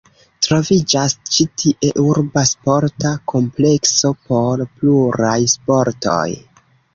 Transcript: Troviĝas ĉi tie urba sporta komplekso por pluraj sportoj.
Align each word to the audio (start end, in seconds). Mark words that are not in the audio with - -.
Troviĝas 0.43 1.11
ĉi 1.35 1.45
tie 1.63 1.91
urba 2.03 2.43
sporta 2.53 3.11
komplekso 3.33 4.11
por 4.31 4.65
pluraj 4.73 5.37
sportoj. 5.55 6.27